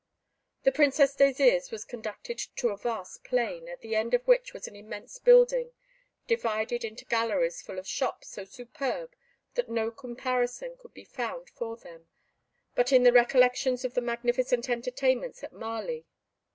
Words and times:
The 0.63 0.71
Princess 0.71 1.15
Désirs 1.15 1.71
was 1.71 1.85
conducted 1.85 2.39
to 2.55 2.69
a 2.69 2.75
vast 2.75 3.23
plain, 3.23 3.67
at 3.69 3.81
the 3.81 3.95
end 3.95 4.15
of 4.15 4.27
which 4.27 4.51
was 4.51 4.67
an 4.67 4.75
immense 4.75 5.19
building, 5.19 5.73
divided 6.25 6.83
into 6.83 7.05
galleries 7.05 7.61
full 7.61 7.77
of 7.77 7.85
shops 7.87 8.27
so 8.29 8.43
superb 8.43 9.13
that 9.53 9.69
no 9.69 9.91
comparison 9.91 10.75
could 10.75 10.95
be 10.95 11.05
found 11.05 11.51
for 11.51 11.77
them 11.77 12.07
but 12.73 12.91
in 12.91 13.03
the 13.03 13.13
recollections 13.13 13.85
of 13.85 13.93
the 13.93 14.01
magnificent 14.01 14.71
entertainments 14.71 15.43
at 15.43 15.53
Marly. 15.53 16.07